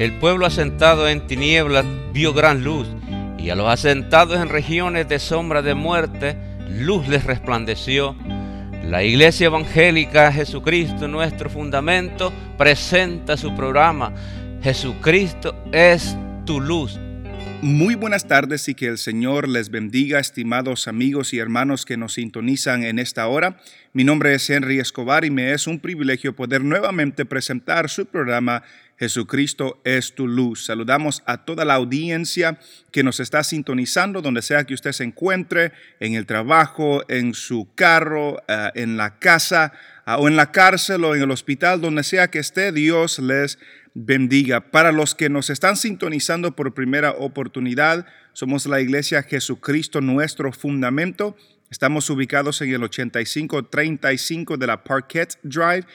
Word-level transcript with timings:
El 0.00 0.12
pueblo 0.14 0.46
asentado 0.46 1.10
en 1.10 1.26
tinieblas 1.26 1.84
vio 2.14 2.32
gran 2.32 2.64
luz, 2.64 2.88
y 3.36 3.50
a 3.50 3.54
los 3.54 3.68
asentados 3.68 4.40
en 4.40 4.48
regiones 4.48 5.06
de 5.10 5.18
sombra 5.18 5.60
de 5.60 5.74
muerte, 5.74 6.38
luz 6.70 7.06
les 7.06 7.24
resplandeció. 7.24 8.16
La 8.82 9.02
Iglesia 9.04 9.48
Evangélica 9.48 10.32
Jesucristo, 10.32 11.06
nuestro 11.06 11.50
fundamento, 11.50 12.32
presenta 12.56 13.36
su 13.36 13.54
programa. 13.54 14.14
Jesucristo 14.62 15.54
es 15.70 16.16
tu 16.46 16.62
luz. 16.62 16.98
Muy 17.60 17.94
buenas 17.94 18.26
tardes 18.26 18.70
y 18.70 18.74
que 18.74 18.86
el 18.86 18.96
Señor 18.96 19.46
les 19.46 19.68
bendiga, 19.68 20.18
estimados 20.18 20.88
amigos 20.88 21.34
y 21.34 21.40
hermanos 21.40 21.84
que 21.84 21.98
nos 21.98 22.14
sintonizan 22.14 22.84
en 22.84 22.98
esta 22.98 23.26
hora. 23.26 23.58
Mi 23.92 24.02
nombre 24.02 24.34
es 24.34 24.48
Henry 24.48 24.78
Escobar 24.78 25.26
y 25.26 25.30
me 25.30 25.52
es 25.52 25.66
un 25.66 25.78
privilegio 25.78 26.34
poder 26.34 26.64
nuevamente 26.64 27.26
presentar 27.26 27.90
su 27.90 28.06
programa 28.06 28.62
Jesucristo 29.00 29.80
es 29.82 30.14
tu 30.14 30.28
luz. 30.28 30.66
Saludamos 30.66 31.22
a 31.24 31.46
toda 31.46 31.64
la 31.64 31.72
audiencia 31.72 32.58
que 32.92 33.02
nos 33.02 33.18
está 33.18 33.42
sintonizando, 33.42 34.20
donde 34.20 34.42
sea 34.42 34.64
que 34.64 34.74
usted 34.74 34.92
se 34.92 35.04
encuentre, 35.04 35.72
en 36.00 36.12
el 36.12 36.26
trabajo, 36.26 37.02
en 37.08 37.32
su 37.32 37.70
carro, 37.74 38.42
eh, 38.46 38.70
en 38.74 38.98
la 38.98 39.18
casa, 39.18 39.72
ah, 40.04 40.18
o 40.18 40.28
en 40.28 40.36
la 40.36 40.52
cárcel 40.52 41.02
o 41.04 41.14
en 41.14 41.22
el 41.22 41.30
hospital, 41.30 41.80
donde 41.80 42.02
sea 42.02 42.28
que 42.28 42.40
esté, 42.40 42.72
Dios 42.72 43.18
les 43.20 43.58
bendiga. 43.94 44.70
Para 44.70 44.92
los 44.92 45.14
que 45.14 45.30
nos 45.30 45.48
están 45.48 45.78
sintonizando 45.78 46.54
por 46.54 46.74
primera 46.74 47.12
oportunidad, 47.12 48.04
somos 48.34 48.66
la 48.66 48.82
iglesia 48.82 49.22
Jesucristo, 49.22 50.02
nuestro 50.02 50.52
fundamento. 50.52 51.38
Estamos 51.70 52.10
ubicados 52.10 52.60
en 52.60 52.74
el 52.74 52.84
8535 52.84 54.58
de 54.58 54.66
la 54.66 54.84
Parquet 54.84 55.38
Drive 55.42 55.86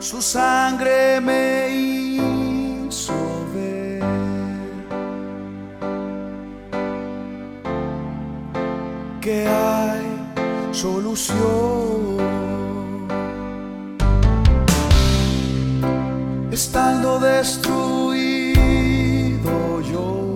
Su 0.00 0.20
sangre 0.22 1.20
me 1.20 1.68
hizo 1.70 3.12
ver 3.54 4.02
que 9.20 9.46
hay 9.46 10.72
solución. 10.72 12.00
estando 16.50 17.18
destruido 17.18 18.20
yo. 19.80 20.34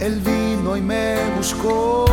Él 0.00 0.20
vino 0.20 0.76
y 0.76 0.80
me 0.80 1.16
buscó. 1.36 2.11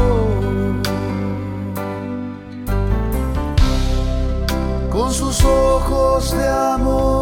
De 6.31 6.47
amor 6.47 7.18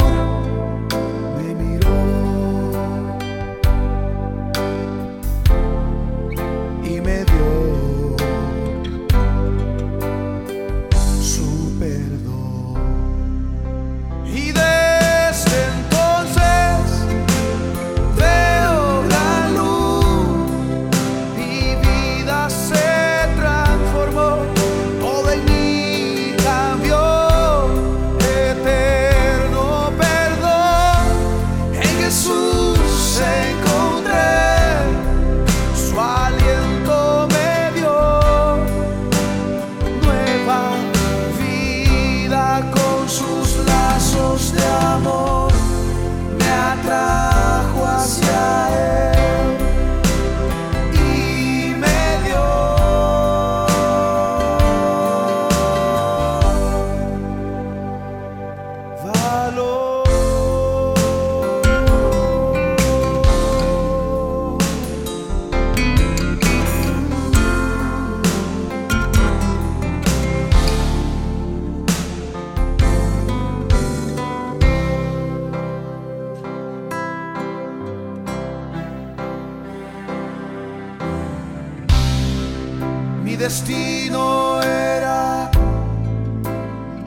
destino 83.37 84.61
era 84.61 85.51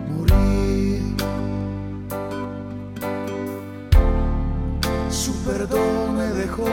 morir. 0.09 1.03
Su 5.11 5.35
perdón 5.45 6.17
me 6.17 6.27
dejó 6.41 6.67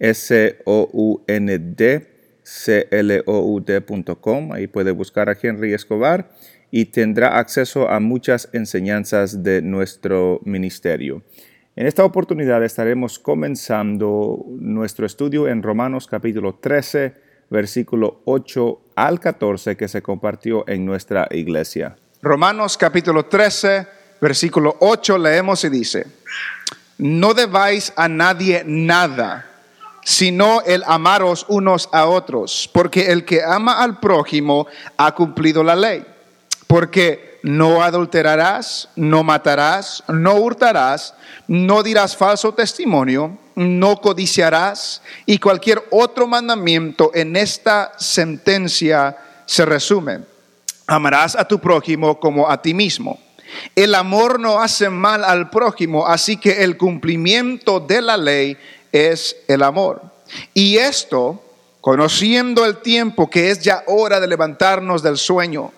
S-O-U-N-D, 0.00 2.06
C-L-O-U-D.com. 2.42 4.52
Ahí 4.52 4.66
puede 4.66 4.90
buscar 4.90 5.30
a 5.30 5.38
Henry 5.40 5.72
Escobar 5.72 6.32
y 6.72 6.86
tendrá 6.86 7.38
acceso 7.38 7.88
a 7.88 8.00
muchas 8.00 8.48
enseñanzas 8.52 9.44
de 9.44 9.62
nuestro 9.62 10.40
ministerio. 10.44 11.22
En 11.76 11.88
esta 11.88 12.04
oportunidad 12.04 12.62
estaremos 12.62 13.18
comenzando 13.18 14.44
nuestro 14.60 15.06
estudio 15.06 15.48
en 15.48 15.60
Romanos 15.60 16.06
capítulo 16.06 16.54
13, 16.54 17.14
versículo 17.50 18.20
8 18.26 18.80
al 18.94 19.18
14 19.18 19.76
que 19.76 19.88
se 19.88 20.00
compartió 20.00 20.62
en 20.68 20.86
nuestra 20.86 21.26
iglesia. 21.32 21.96
Romanos 22.22 22.78
capítulo 22.78 23.26
13, 23.26 23.88
versículo 24.20 24.76
8 24.78 25.18
leemos 25.18 25.64
y 25.64 25.68
dice, 25.68 26.06
no 26.98 27.34
debáis 27.34 27.92
a 27.96 28.06
nadie 28.06 28.62
nada, 28.64 29.44
sino 30.04 30.62
el 30.62 30.84
amaros 30.86 31.44
unos 31.48 31.88
a 31.90 32.06
otros, 32.06 32.70
porque 32.72 33.10
el 33.10 33.24
que 33.24 33.42
ama 33.42 33.82
al 33.82 33.98
prójimo 33.98 34.68
ha 34.96 35.12
cumplido 35.12 35.64
la 35.64 35.74
ley. 35.74 36.06
Porque 36.68 37.33
no 37.44 37.82
adulterarás, 37.82 38.88
no 38.96 39.22
matarás, 39.22 40.02
no 40.08 40.36
hurtarás, 40.36 41.12
no 41.46 41.82
dirás 41.82 42.16
falso 42.16 42.54
testimonio, 42.54 43.36
no 43.54 44.00
codiciarás, 44.00 45.02
y 45.26 45.36
cualquier 45.36 45.84
otro 45.90 46.26
mandamiento 46.26 47.10
en 47.12 47.36
esta 47.36 47.92
sentencia 47.98 49.18
se 49.44 49.66
resume 49.66 50.20
Amarás 50.86 51.36
a 51.36 51.46
tu 51.46 51.58
prójimo 51.58 52.18
como 52.18 52.50
a 52.50 52.60
ti 52.60 52.72
mismo. 52.72 53.18
El 53.76 53.94
amor 53.94 54.40
no 54.40 54.60
hace 54.60 54.88
mal 54.88 55.22
al 55.22 55.50
prójimo, 55.50 56.06
así 56.06 56.38
que 56.38 56.64
el 56.64 56.78
cumplimiento 56.78 57.78
de 57.78 58.00
la 58.00 58.16
ley 58.16 58.56
es 58.90 59.36
el 59.48 59.62
amor. 59.62 60.02
Y 60.54 60.76
esto, 60.78 61.42
conociendo 61.82 62.64
el 62.64 62.78
tiempo 62.78 63.28
que 63.28 63.50
es 63.50 63.60
ya 63.60 63.84
hora 63.86 64.18
de 64.18 64.28
levantarnos 64.28 65.02
del 65.02 65.18
sueño, 65.18 65.72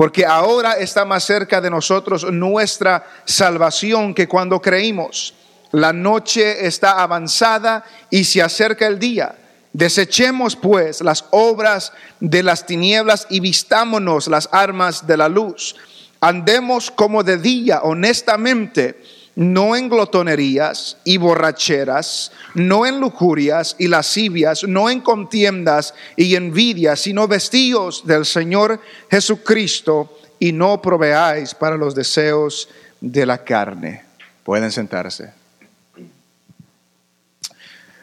porque 0.00 0.24
ahora 0.24 0.78
está 0.78 1.04
más 1.04 1.24
cerca 1.24 1.60
de 1.60 1.68
nosotros 1.68 2.24
nuestra 2.32 3.04
salvación 3.26 4.14
que 4.14 4.26
cuando 4.26 4.58
creímos. 4.58 5.34
La 5.72 5.92
noche 5.92 6.66
está 6.66 7.02
avanzada 7.02 7.84
y 8.08 8.24
se 8.24 8.40
acerca 8.40 8.86
el 8.86 8.98
día. 8.98 9.34
Desechemos 9.74 10.56
pues 10.56 11.02
las 11.02 11.26
obras 11.32 11.92
de 12.18 12.42
las 12.42 12.64
tinieblas 12.64 13.26
y 13.28 13.40
vistámonos 13.40 14.26
las 14.28 14.48
armas 14.52 15.06
de 15.06 15.18
la 15.18 15.28
luz. 15.28 15.76
Andemos 16.22 16.90
como 16.90 17.22
de 17.22 17.36
día, 17.36 17.80
honestamente, 17.82 19.02
no 19.40 19.74
en 19.74 19.88
glotonerías 19.88 20.98
y 21.02 21.16
borracheras, 21.16 22.30
no 22.52 22.84
en 22.84 23.00
lujurias 23.00 23.74
y 23.78 23.88
lascivias, 23.88 24.64
no 24.64 24.90
en 24.90 25.00
contiendas 25.00 25.94
y 26.14 26.34
envidias, 26.34 27.00
sino 27.00 27.26
vestidos 27.26 28.06
del 28.06 28.26
Señor 28.26 28.82
Jesucristo 29.10 30.18
y 30.38 30.52
no 30.52 30.82
proveáis 30.82 31.54
para 31.54 31.78
los 31.78 31.94
deseos 31.94 32.68
de 33.00 33.24
la 33.24 33.42
carne. 33.42 34.04
Pueden 34.44 34.70
sentarse. 34.70 35.32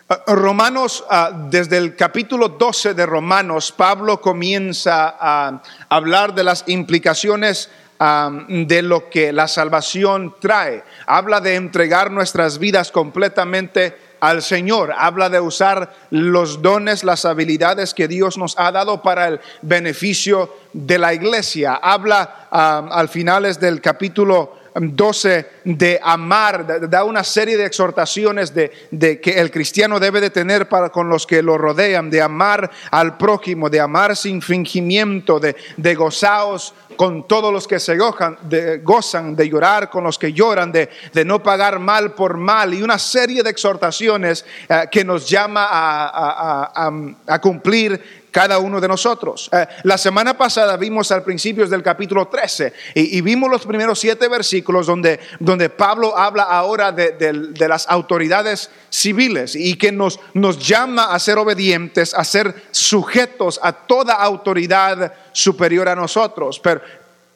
Ah, 0.09 0.23
Romanos, 0.25 1.05
ah, 1.07 1.29
desde 1.51 1.77
el 1.77 1.95
capítulo 1.95 2.49
12 2.49 2.95
de 2.95 3.05
Romanos, 3.05 3.71
Pablo 3.71 4.19
comienza 4.19 5.15
a 5.19 5.61
hablar 5.87 6.33
de 6.33 6.43
las 6.43 6.63
implicaciones 6.65 7.69
de 7.99 8.81
lo 8.81 9.09
que 9.09 9.33
la 9.33 9.47
salvación 9.47 10.35
trae. 10.39 10.83
Habla 11.05 11.41
de 11.41 11.55
entregar 11.55 12.11
nuestras 12.11 12.59
vidas 12.59 12.91
completamente 12.91 13.95
al 14.19 14.41
Señor. 14.41 14.93
Habla 14.97 15.29
de 15.29 15.39
usar 15.39 15.93
los 16.09 16.61
dones, 16.61 17.03
las 17.03 17.25
habilidades 17.25 17.93
que 17.93 18.07
Dios 18.07 18.37
nos 18.37 18.57
ha 18.57 18.71
dado 18.71 19.01
para 19.01 19.27
el 19.27 19.39
beneficio 19.61 20.55
de 20.73 20.97
la 20.97 21.13
iglesia. 21.13 21.75
Habla 21.75 22.47
al 22.51 23.09
finales 23.09 23.59
del 23.59 23.81
capítulo 23.81 24.56
12 24.79 25.45
de 25.63 25.99
amar, 26.03 26.89
da 26.89 27.03
una 27.03 27.23
serie 27.23 27.57
de 27.57 27.65
exhortaciones 27.65 28.53
de, 28.53 29.19
que 29.21 29.39
el 29.39 29.51
cristiano 29.51 29.99
debe 29.99 30.21
de 30.21 30.29
tener 30.29 30.69
para 30.69 30.89
con 30.89 31.09
los 31.09 31.25
que 31.25 31.41
lo 31.41 31.57
rodean, 31.57 32.09
de 32.09 32.21
amar 32.21 32.69
al 32.91 33.17
prójimo, 33.17 33.69
de 33.69 33.79
amar 33.79 34.15
sin 34.15 34.41
fingimiento, 34.41 35.39
de, 35.39 35.55
de 35.77 35.95
gozaos 35.95 36.73
con 36.95 37.27
todos 37.27 37.53
los 37.53 37.67
que 37.67 37.79
se 37.79 37.95
gozan 37.95 38.37
de, 38.41 38.79
gozan, 38.79 39.35
de 39.35 39.47
llorar 39.47 39.89
con 39.89 40.03
los 40.03 40.17
que 40.17 40.33
lloran, 40.33 40.71
de, 40.71 40.89
no 41.25 41.43
pagar 41.43 41.77
mal 41.79 42.13
por 42.13 42.37
mal 42.37 42.73
y 42.73 42.81
una 42.81 42.97
serie 42.97 43.43
de 43.43 43.51
exhortaciones 43.51 44.43
eh, 44.67 44.87
que 44.91 45.05
nos 45.05 45.29
llama 45.29 45.67
a 45.69 47.39
cumplir 47.39 48.26
cada 48.37 48.59
uno 48.59 48.79
de 48.79 48.87
nosotros. 48.87 49.49
Eh, 49.51 49.65
la 49.81 49.97
semana 49.97 50.37
pasada 50.37 50.77
vimos 50.77 51.11
al 51.11 51.23
principio 51.23 51.65
del 51.65 51.81
capítulo 51.81 52.27
13 52.27 52.71
y, 52.93 53.19
vimos 53.21 53.49
los 53.49 53.65
primeros 53.65 53.97
siete 53.97 54.27
versículos 54.27 54.85
donde, 54.85 55.19
donde 55.39 55.71
Pablo 55.71 56.15
habla 56.15 56.43
ahora 56.43 56.91
de, 56.91 57.67
las 57.67 57.89
autoridades 57.89 58.69
civiles 58.91 59.55
y 59.55 59.73
que 59.73 59.91
nos, 59.91 60.19
nos 60.35 60.59
llama 60.59 61.15
a 61.15 61.17
ser 61.17 61.39
obedientes, 61.39 62.13
a 62.13 62.23
ser 62.23 62.53
sujetos 62.69 63.59
a 63.63 63.71
toda 63.73 64.13
autoridad 64.13 65.15
superior 65.31 65.89
a 65.89 65.95
nosotros. 65.95 66.59
Pero, 66.59 66.81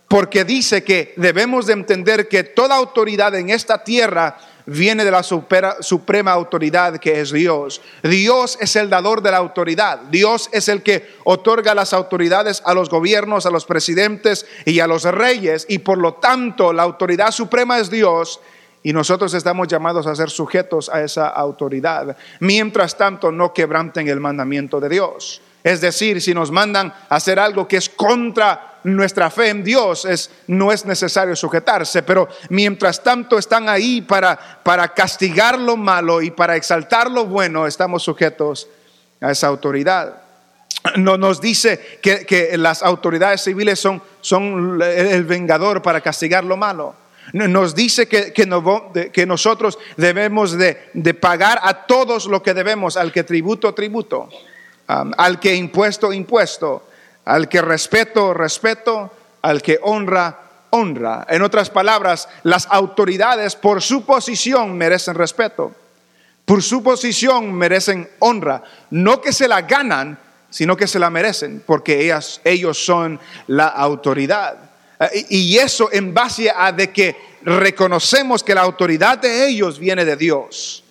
porque 0.08 0.43
dice 0.43 0.84
que 0.84 1.15
debemos 1.17 1.65
de 1.65 1.74
entender 1.74 2.27
que 2.27 2.43
toda 2.43 2.75
autoridad 2.75 3.34
en 3.34 3.50
esta 3.50 3.84
tierra 3.84 4.38
viene 4.65 5.06
de 5.06 5.12
la 5.12 5.24
suprema 5.24 6.32
autoridad 6.32 6.98
que 6.98 7.22
es 7.22 7.32
Dios. 7.32 7.82
Dios 8.03 8.58
es 8.60 8.75
el 8.75 8.89
dador 8.89 9.22
de 9.22 9.32
la 9.32 9.38
autoridad. 9.38 10.00
Dios 10.10 10.50
es 10.51 10.68
el 10.68 10.82
que 10.82 11.08
otorga 11.24 11.75
las 11.75 11.94
autoridades 11.94 12.62
a 12.65 12.74
los 12.74 12.89
gobiernos, 12.89 13.46
a 13.46 13.51
los 13.51 13.65
presidentes 13.65 14.46
y 14.65 14.80
a 14.80 14.88
los 14.88 15.03
reyes. 15.03 15.65
Y 15.70 15.80
por 15.80 15.98
lo 15.98 16.15
tanto 16.15 16.74
la 16.74 16.84
autoridad 16.84 17.32
suprema 17.32 17.80
es 17.80 17.89
Dios. 17.89 18.39
Y 18.84 18.94
nosotros 18.94 19.34
estamos 19.34 19.68
llamados 19.68 20.08
a 20.08 20.15
ser 20.15 20.30
sujetos 20.30 20.89
a 20.89 21.03
esa 21.03 21.27
autoridad. 21.27 22.18
Mientras 22.39 22.98
tanto, 22.98 23.32
no 23.32 23.53
quebranten 23.53 24.08
el 24.08 24.20
mandamiento 24.20 24.80
de 24.80 24.89
Dios. 24.89 25.41
Es 25.63 25.82
decir, 25.82 26.22
si 26.22 26.34
nos 26.34 26.51
mandan 26.51 26.94
a 27.10 27.15
hacer 27.15 27.39
algo 27.39 27.68
que 27.68 27.77
es 27.77 27.89
contra 27.89 28.72
nuestra 28.84 29.30
fe 29.30 29.50
en 29.50 29.63
Dios 29.63 30.06
es, 30.06 30.32
no 30.48 30.72
es 30.72 30.86
necesario 30.86 31.36
sujetarse, 31.36 32.03
pero 32.03 32.27
mientras 32.50 33.03
tanto 33.03 33.38
están 33.38 33.70
ahí 33.70 34.01
para, 34.01 34.38
para 34.63 34.88
castigar 34.94 35.60
lo 35.60 35.77
malo 35.77 36.22
y 36.22 36.32
para 36.32 36.56
exaltar 36.56 37.10
lo 37.12 37.25
bueno, 37.25 37.68
estamos 37.68 38.03
sujetos 38.03 38.68
a 39.20 39.32
esa 39.32 39.48
autoridad. 39.48 40.22
No 40.96 41.18
nos 41.18 41.39
dice 41.39 42.00
que, 42.01 42.56
las 42.58 42.82
autoridades 42.82 43.44
civiles 43.44 43.80
son, 43.80 44.01
son 44.22 44.82
el 44.82 45.25
vengador 45.25 45.82
para 45.82 46.01
castigar 46.01 46.44
lo 46.44 46.58
malo. 46.58 46.96
Nos 47.34 47.75
dice 47.75 48.08
que, 48.08 48.34
que, 48.34 49.25
nosotros 49.27 49.77
debemos 49.96 50.58
de, 50.58 50.89
de, 50.94 51.13
pagar 51.13 51.60
a 51.62 51.86
todos 51.86 52.25
lo 52.25 52.41
que 52.41 52.56
debemos, 52.56 52.98
al 52.98 53.12
que 53.12 53.24
tributo, 53.24 53.74
tributo, 53.75 54.27
al 55.17 55.39
que 55.39 55.55
impuesto, 55.55 56.12
impuesto 56.13 56.83
al 57.25 57.48
que 57.48 57.62
respeto, 57.62 58.33
respeto, 58.33 59.12
al 59.41 59.62
que 59.62 59.79
honra, 59.83 60.39
honra. 60.71 61.25
En 61.29 61.41
otras 61.41 61.69
palabras, 61.69 62.27
las 62.43 62.67
autoridades 62.69 63.55
por 63.55 63.81
su 63.81 64.05
posición 64.05 64.77
merecen 64.77 65.15
respeto. 65.15 65.74
Por 66.45 66.63
su 66.63 66.81
posición 66.83 67.53
merecen 67.53 68.10
honra. 68.19 68.63
No 68.89 69.21
que 69.21 69.31
se 69.31 69.48
la 69.48 69.62
ganan, 69.62 70.17
sino 70.50 70.75
que 70.75 70.88
se 70.88 71.00
la 71.00 71.10
merecen, 71.10 71.63
porque 71.65 72.03
ellas, 72.03 72.41
ellos 72.43 72.83
son 72.83 73.19
la 73.48 73.67
autoridad. 73.67 74.57
Eh, 75.00 75.25
y 75.29 75.57
eso 75.57 75.89
en 75.91 76.13
base 76.13 76.51
a 76.53 76.71
de 76.71 76.91
que 76.91 77.15
reconocemos 77.43 78.43
que 78.43 78.55
la 78.55 78.62
autoridad 78.62 79.17
de 79.19 79.48
ellos 79.48 79.79
viene 79.79 80.03
de 80.03 80.15
Dios. 80.15 80.83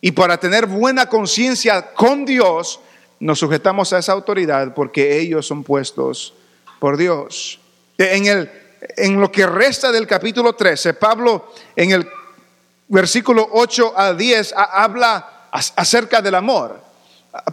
Y 0.00 0.12
para 0.12 0.38
tener 0.38 0.66
buena 0.66 1.08
conciencia 1.08 1.94
con 1.94 2.24
Dios, 2.24 2.80
nos 3.20 3.38
sujetamos 3.38 3.92
a 3.92 3.98
esa 3.98 4.12
autoridad 4.12 4.74
porque 4.74 5.18
ellos 5.18 5.46
son 5.46 5.64
puestos 5.64 6.34
por 6.78 6.96
Dios. 6.96 7.58
En, 7.98 8.26
el, 8.26 8.50
en 8.96 9.20
lo 9.20 9.32
que 9.32 9.46
resta 9.46 9.90
del 9.90 10.06
capítulo 10.06 10.54
13, 10.54 10.94
Pablo 10.94 11.52
en 11.74 11.92
el 11.92 12.08
versículo 12.88 13.48
8 13.52 13.94
a 13.96 14.12
10 14.12 14.54
habla 14.56 15.48
acerca 15.50 16.20
del 16.20 16.34
amor, 16.34 16.80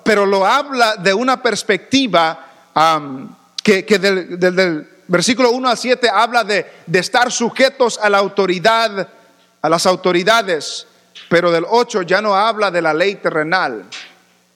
pero 0.04 0.26
lo 0.26 0.46
habla 0.46 0.98
de 0.98 1.14
una 1.14 1.42
perspectiva 1.42 2.72
que, 3.64 3.84
del, 3.84 4.90
versículo 5.08 5.52
1 5.52 5.70
a 5.70 5.76
7 5.76 6.10
habla 6.10 6.44
de, 6.44 6.66
de 6.86 7.00
estar 7.00 7.32
sujetos 7.32 7.98
a 8.02 8.10
la 8.10 8.18
autoridad, 8.18 9.08
a 9.62 9.70
las 9.70 9.86
autoridades 9.86 10.88
pero 11.30 11.52
del 11.52 11.66
8 11.68 12.04
ya 12.04 12.22
no 12.22 12.36
habla 12.36 12.72
de 12.72 12.82
la 12.82 12.94
ley 12.94 13.16
terrenal, 13.16 13.86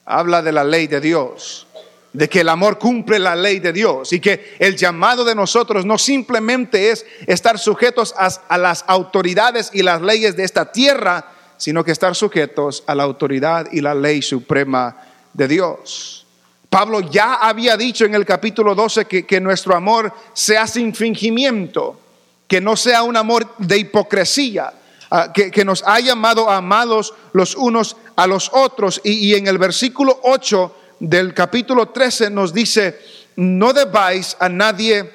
habla 0.08 0.40
de 0.40 0.52
la 0.52 0.64
ley 0.64 0.86
de 0.86 1.00
Dios, 1.00 1.66
de 2.14 2.28
que 2.28 2.40
el 2.40 2.48
amor 2.48 2.78
cumple 2.78 3.18
la 3.18 3.36
ley 3.36 3.60
de 3.60 3.74
Dios 3.74 4.12
y 4.14 4.20
que 4.20 4.56
el 4.58 4.74
llamado 4.74 5.22
de 5.22 5.34
nosotros 5.34 5.84
no 5.84 5.98
simplemente 5.98 6.90
es 6.90 7.04
estar 7.26 7.58
sujetos 7.58 8.14
a, 8.16 8.58
las 8.58 8.84
autoridades 8.88 9.70
y 9.74 9.82
las 9.82 10.00
leyes 10.00 10.34
de 10.34 10.44
esta 10.44 10.72
tierra, 10.72 11.30
sino 11.58 11.84
que 11.84 11.92
estar 11.92 12.16
sujetos 12.16 12.82
a 12.86 12.94
la 12.94 13.02
autoridad 13.02 13.68
y 13.70 13.82
la 13.82 13.94
ley 13.94 14.22
suprema 14.22 14.96
de 15.34 15.46
Dios. 15.46 16.26
Pablo 16.70 17.00
ya 17.00 17.34
había 17.34 17.76
dicho 17.76 18.06
en 18.06 18.14
el 18.14 18.24
capítulo 18.24 18.74
12 18.74 19.04
que, 19.04 19.26
que, 19.26 19.40
nuestro 19.40 19.76
amor 19.76 20.12
sea 20.32 20.66
sin 20.66 20.94
fingimiento, 20.94 22.00
que 22.46 22.60
no 22.62 22.76
sea 22.76 23.02
un 23.02 23.16
amor 23.16 23.46
de 23.58 23.78
hipocresía, 23.78 24.72
uh, 25.10 25.32
que, 25.32 25.64
nos 25.64 25.82
ha 25.86 26.00
llamado 26.00 26.50
amados 26.50 27.14
los 27.32 27.54
unos 27.54 27.96
a 28.16 28.26
los 28.26 28.50
otros. 28.52 29.00
Y, 29.04 29.34
en 29.34 29.46
el 29.46 29.58
versículo 29.58 30.20
8 30.22 30.76
del 31.00 31.34
capítulo 31.34 31.88
13 31.88 32.30
nos 32.30 32.52
dice, 32.52 33.00
no 33.36 33.72
debáis 33.72 34.36
a 34.40 34.48
nadie 34.48 35.10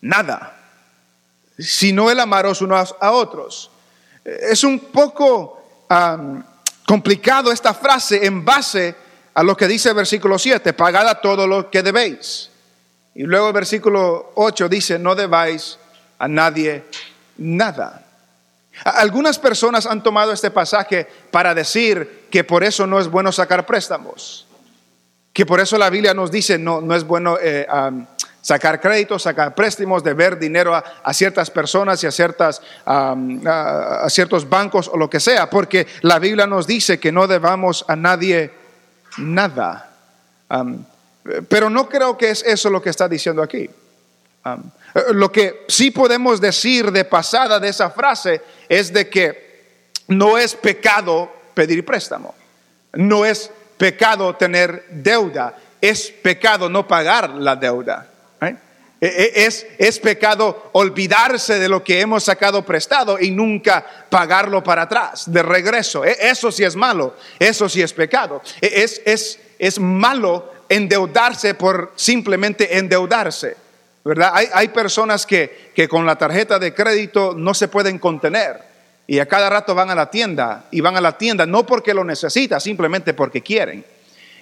nada, 0.00 0.56
sino 1.58 2.10
el 2.10 2.20
amaros 2.20 2.62
unos 2.62 2.94
a 3.00 3.12
otros. 3.12 3.70
Es 4.24 4.64
un 4.64 4.78
poco 4.78 5.62
um, 5.88 6.42
complicado 6.86 7.52
esta 7.52 7.72
frase 7.72 8.24
en 8.26 8.44
base 8.44 8.94
a 9.34 9.42
lo 9.42 9.56
que 9.56 9.68
dice 9.68 9.90
el 9.90 9.94
versículo 9.94 10.38
7, 10.38 10.72
pagad 10.72 11.08
a 11.08 11.20
todo 11.20 11.46
lo 11.46 11.70
que 11.70 11.82
debéis. 11.82 12.50
Y 13.14 13.22
luego 13.22 13.48
el 13.48 13.52
versículo 13.52 14.32
8 14.34 14.68
dice, 14.68 14.98
no 14.98 15.14
debáis 15.14 15.78
a 16.18 16.28
nadie 16.28 16.84
nada. 17.38 18.06
Algunas 18.84 19.38
personas 19.38 19.86
han 19.86 20.02
tomado 20.02 20.32
este 20.32 20.50
pasaje 20.50 21.06
para 21.30 21.54
decir 21.54 22.26
que 22.30 22.44
por 22.44 22.64
eso 22.64 22.86
no 22.86 22.98
es 22.98 23.08
bueno 23.08 23.32
sacar 23.32 23.66
préstamos, 23.66 24.46
que 25.32 25.46
por 25.46 25.60
eso 25.60 25.78
la 25.78 25.90
Biblia 25.90 26.14
nos 26.14 26.30
dice 26.30 26.58
no, 26.58 26.80
no 26.80 26.94
es 26.94 27.04
bueno 27.04 27.36
eh, 27.40 27.66
sacar 28.42 28.80
créditos, 28.80 29.22
sacar 29.22 29.54
préstamos, 29.54 30.02
deber 30.02 30.38
dinero 30.38 30.74
a, 30.74 31.14
ciertas 31.14 31.50
personas 31.50 32.02
y 32.02 32.06
a, 32.06 32.10
ciertas, 32.10 32.62
um, 32.86 33.40
a, 33.46 34.08
ciertos 34.08 34.48
bancos 34.48 34.88
o 34.88 34.96
lo 34.96 35.10
que 35.10 35.20
sea, 35.20 35.50
porque 35.50 35.86
la 36.02 36.18
Biblia 36.18 36.46
nos 36.46 36.66
dice 36.66 36.98
que 36.98 37.12
no 37.12 37.26
debamos 37.26 37.84
a 37.88 37.96
nadie 37.96 38.50
nada. 39.18 39.90
Um, 40.48 40.84
pero 41.48 41.68
no 41.68 41.88
creo 41.88 42.16
que 42.16 42.30
es 42.30 42.42
eso 42.42 42.70
lo 42.70 42.80
que 42.80 42.90
está 42.90 43.08
diciendo 43.08 43.42
aquí. 43.42 43.68
Um, 44.44 44.70
lo 45.12 45.30
que 45.30 45.64
sí 45.68 45.90
podemos 45.90 46.40
decir 46.40 46.90
de 46.90 47.04
pasada 47.04 47.60
de 47.60 47.68
esa 47.68 47.90
frase 47.90 48.40
es 48.68 48.92
de 48.92 49.08
que 49.08 49.50
no 50.08 50.36
es 50.36 50.54
pecado 50.54 51.32
pedir 51.54 51.84
préstamo, 51.84 52.34
no 52.92 53.24
es 53.24 53.50
pecado 53.76 54.34
tener 54.34 54.84
deuda, 54.90 55.56
es 55.80 56.10
pecado 56.10 56.68
no 56.68 56.86
pagar 56.86 57.30
la 57.30 57.56
deuda. 57.56 58.10
¿eh? 58.42 58.56
Es, 59.00 59.66
es, 59.78 59.98
pecado 59.98 60.70
olvidarse 60.72 61.58
de 61.58 61.68
lo 61.68 61.82
que 61.82 62.00
hemos 62.00 62.24
sacado 62.24 62.64
prestado 62.66 63.18
y 63.18 63.30
nunca 63.30 63.86
pagarlo 64.10 64.62
para 64.62 64.82
atrás, 64.82 65.32
de 65.32 65.42
regreso. 65.42 66.04
Eso 66.04 66.52
sí 66.52 66.64
es 66.64 66.76
malo, 66.76 67.16
eso 67.38 67.68
sí 67.68 67.80
es 67.80 67.92
pecado. 67.92 68.42
Es, 68.60 69.00
es, 69.06 69.38
es 69.58 69.78
malo 69.78 70.52
endeudarse 70.68 71.54
por 71.54 71.92
simplemente 71.96 72.76
endeudarse. 72.76 73.56
¿Verdad? 74.10 74.32
Hay, 74.34 74.48
hay 74.52 74.68
personas 74.70 75.24
que, 75.24 75.70
que 75.72 75.86
con 75.86 76.04
la 76.04 76.16
tarjeta 76.16 76.58
de 76.58 76.74
crédito 76.74 77.32
no 77.36 77.54
se 77.54 77.68
pueden 77.68 78.00
contener 78.00 78.60
y 79.06 79.20
a 79.20 79.26
cada 79.26 79.48
rato 79.48 79.72
van 79.72 79.88
a 79.88 79.94
la 79.94 80.10
tienda 80.10 80.64
y 80.72 80.80
van 80.80 80.96
a 80.96 81.00
la 81.00 81.16
tienda 81.16 81.46
no 81.46 81.64
porque 81.64 81.94
lo 81.94 82.02
necesitan, 82.02 82.60
simplemente 82.60 83.14
porque 83.14 83.40
quieren. 83.40 83.84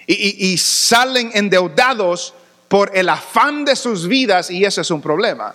Y, 0.07 0.53
y, 0.53 0.57
salen 0.57 1.33
endeudados 1.35 2.33
por 2.67 2.97
el 2.97 3.11
afán 3.11 3.67
de 3.67 3.77
sus 3.77 4.09
vidas 4.09 4.51
y 4.51 4.65
ese 4.65 4.81
es 4.81 4.91
un 4.91 5.03
problema. 5.03 5.55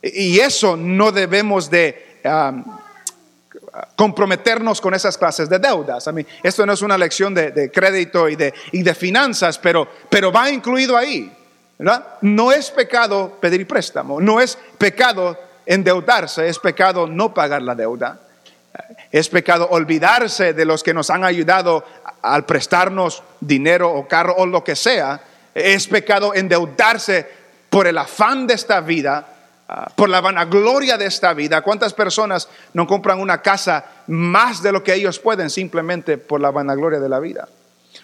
Y 0.00 0.38
eso 0.38 0.74
no 0.74 1.12
debemos 1.12 1.68
de 1.68 2.18
um, 2.24 2.64
comprometernos 3.94 4.80
con 4.80 4.94
esas 4.94 5.18
clases 5.18 5.50
de 5.50 5.58
deudas. 5.58 6.06
I 6.06 6.12
mean, 6.14 6.26
esto 6.42 6.64
no 6.64 6.72
es 6.72 6.80
una 6.80 6.96
lección 6.96 7.34
de, 7.34 7.50
de 7.50 7.70
crédito 7.70 8.26
y 8.26 8.36
de, 8.36 8.54
y 8.72 8.82
de, 8.82 8.94
finanzas, 8.94 9.58
pero, 9.58 9.86
pero 10.08 10.32
va 10.32 10.48
incluido 10.48 10.96
ahí. 10.96 11.30
No 12.20 12.52
es 12.52 12.70
pecado 12.70 13.38
pedir 13.40 13.66
préstamo, 13.66 14.20
no 14.20 14.40
es 14.40 14.58
pecado 14.76 15.38
endeudarse, 15.66 16.48
es 16.48 16.58
pecado 16.58 17.06
no 17.06 17.32
pagar 17.32 17.62
la 17.62 17.74
deuda. 17.74 18.20
Es 19.10 19.28
pecado 19.28 19.68
olvidarse 19.70 20.52
de 20.52 20.64
los 20.64 20.82
que 20.82 20.94
nos 20.94 21.10
han 21.10 21.24
ayudado 21.24 21.84
al 22.22 22.44
prestarnos 22.44 23.22
dinero 23.40 23.90
o 23.92 24.06
carro 24.06 24.34
o 24.36 24.46
lo 24.46 24.62
que 24.62 24.76
sea. 24.76 25.20
Es 25.54 25.88
pecado 25.88 26.34
endeudarse 26.34 27.26
por 27.68 27.86
el 27.86 27.98
afán 27.98 28.46
de 28.46 28.54
esta 28.54 28.80
vida, 28.80 29.26
uh, 29.68 29.94
por 29.94 30.08
la 30.08 30.20
vanagloria 30.20 30.96
de 30.96 31.06
esta 31.06 31.32
vida. 31.34 31.62
¿Cuántas 31.62 31.92
personas 31.92 32.48
no 32.72 32.86
compran 32.86 33.20
una 33.20 33.42
casa 33.42 33.84
más 34.06 34.62
de 34.62 34.72
lo 34.72 34.84
que 34.84 34.94
ellos 34.94 35.18
pueden 35.18 35.50
simplemente 35.50 36.18
por 36.18 36.40
la 36.40 36.50
vanagloria 36.50 37.00
de 37.00 37.08
la 37.08 37.18
vida? 37.18 37.48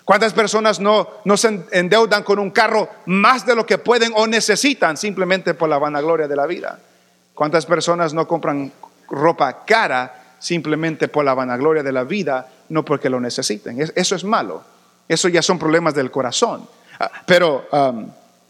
¿Cuántas 0.04 0.32
personas 0.32 0.78
no, 0.78 1.08
no 1.24 1.36
se 1.36 1.64
endeudan 1.72 2.22
con 2.22 2.38
un 2.38 2.50
carro 2.50 2.88
más 3.06 3.44
de 3.44 3.56
lo 3.56 3.66
que 3.66 3.78
pueden 3.78 4.12
o 4.14 4.26
necesitan 4.26 4.96
simplemente 4.96 5.54
por 5.54 5.68
la 5.68 5.78
vanagloria 5.78 6.28
de 6.28 6.36
la 6.36 6.46
vida? 6.46 6.78
¿Cuántas 7.34 7.66
personas 7.66 8.14
no 8.14 8.26
compran 8.26 8.72
ropa 9.08 9.64
cara 9.64 10.36
simplemente 10.38 11.08
por 11.08 11.24
la 11.24 11.34
vanagloria 11.34 11.82
de 11.82 11.92
la 11.92 12.04
vida, 12.04 12.48
no 12.68 12.84
porque 12.84 13.10
lo 13.10 13.20
necesiten? 13.20 13.84
Eso 13.94 14.14
es 14.14 14.24
malo. 14.24 14.62
Eso 15.08 15.28
ya 15.28 15.42
son 15.42 15.58
problemas 15.58 15.94
del 15.94 16.10
corazón. 16.10 16.68
Pero 17.26 17.66
um, 17.72 18.08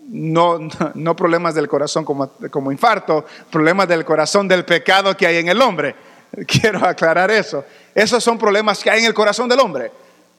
no, 0.08 0.58
no, 0.94 1.16
problemas 1.16 1.54
del 1.54 1.68
corazón 1.68 2.04
como, 2.04 2.32
como 2.50 2.70
infarto, 2.70 3.24
problemas 3.50 3.88
del 3.88 4.04
corazón 4.04 4.46
del 4.46 4.64
pecado 4.64 5.16
que 5.16 5.26
hay 5.26 5.38
en 5.38 5.48
el 5.48 5.60
hombre. 5.60 5.94
Quiero 6.46 6.86
aclarar 6.86 7.30
eso. 7.30 7.64
Esos 7.94 8.22
son 8.22 8.38
problemas 8.38 8.82
que 8.82 8.90
hay 8.90 9.00
en 9.00 9.06
el 9.06 9.14
corazón 9.14 9.48
del 9.48 9.60
hombre 9.60 9.90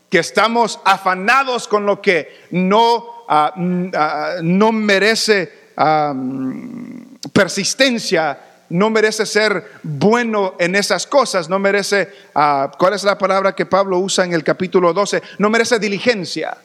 que 0.10 0.20
estamos 0.20 0.80
afanados 0.86 1.68
con 1.68 1.86
lo 1.86 2.02
que 2.02 2.46
no, 2.52 3.26
uh, 3.28 3.60
uh, 3.60 4.42
no 4.42 4.72
merece 4.72 5.72
um, 5.78 7.18
persistencia, 7.34 8.40
no 8.70 8.90
merece 8.90 9.26
ser 9.26 9.80
bueno 9.84 10.56
en 10.60 10.76
esas 10.76 11.08
cosas, 11.08 11.50
no 11.50 11.60
merece, 11.60 12.10
¿cuál 12.34 12.94
es 12.94 13.04
la 13.04 13.18
palabra 13.18 13.56
que 13.56 13.66
Pablo 13.66 14.00
usa 14.00 14.26
en 14.26 14.34
el 14.34 14.44
capítulo 14.44 14.94
12? 14.94 15.22
No 15.40 15.50
merece 15.50 15.80
diligencia. 15.80 16.58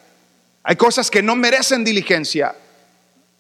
Hay 0.64 0.76
cosas 0.76 1.11
que 1.11 1.22
no 1.22 1.37
merecen 1.37 1.84
diligencia. 1.84 2.54